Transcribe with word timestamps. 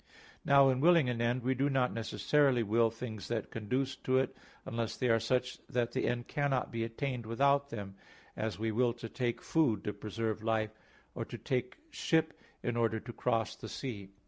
Now 0.43 0.69
in 0.69 0.79
willing 0.81 1.09
an 1.09 1.21
end 1.21 1.43
we 1.43 1.53
do 1.53 1.69
not 1.69 1.93
necessarily 1.93 2.63
will 2.63 2.89
things 2.89 3.27
that 3.27 3.51
conduce 3.51 3.95
to 3.97 4.17
it, 4.17 4.35
unless 4.65 4.97
they 4.97 5.09
are 5.09 5.19
such 5.19 5.59
that 5.67 5.91
the 5.91 6.07
end 6.07 6.27
cannot 6.27 6.71
be 6.71 6.83
attained 6.83 7.27
without 7.27 7.69
them; 7.69 7.93
as, 8.35 8.57
we 8.57 8.71
will 8.71 8.93
to 8.93 9.07
take 9.09 9.43
food 9.43 9.83
to 9.83 9.93
preserve 9.93 10.41
life, 10.41 10.71
or 11.13 11.23
to 11.25 11.37
take 11.37 11.77
ship 11.91 12.33
in 12.63 12.75
order 12.77 12.99
to 12.99 13.13
cross 13.13 13.55
the 13.55 13.69
sea. 13.69 14.09